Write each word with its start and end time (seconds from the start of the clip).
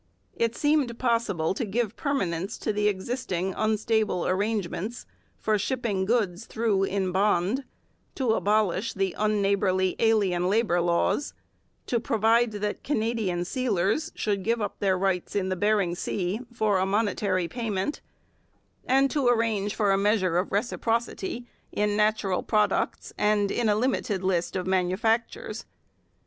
It 0.35 0.55
seemed 0.55 0.97
possible 0.97 1.53
to 1.53 1.63
give 1.63 1.95
permanence 1.95 2.57
to 2.57 2.73
the 2.73 2.87
existing 2.87 3.53
unstable 3.55 4.25
arrangements 4.27 5.05
for 5.37 5.59
shipping 5.59 6.05
goods 6.05 6.47
through 6.47 6.85
in 6.85 7.11
bond, 7.11 7.65
to 8.15 8.33
abolish 8.33 8.93
the 8.93 9.13
unneighbourly 9.15 9.95
alien 9.99 10.49
labour 10.49 10.81
laws, 10.81 11.35
to 11.85 11.99
provide 11.99 12.53
that 12.53 12.83
Canadian 12.83 13.45
sealers 13.45 14.11
should 14.15 14.41
give 14.41 14.59
up 14.59 14.79
their 14.79 14.97
rights 14.97 15.35
in 15.35 15.49
Bering 15.49 15.93
Sea 15.93 16.39
for 16.51 16.79
a 16.79 16.85
money 16.87 17.47
payment, 17.47 18.01
and 18.87 19.11
to 19.11 19.27
arrange 19.27 19.75
for 19.75 19.91
a 19.91 19.99
measure 19.99 20.39
of 20.39 20.51
reciprocity 20.51 21.45
in 21.71 21.95
natural 21.95 22.41
products 22.41 23.13
and 23.19 23.51
in 23.51 23.69
a 23.69 23.75
limited 23.75 24.23
list 24.23 24.55
of 24.55 24.65
manufactures. 24.65 25.67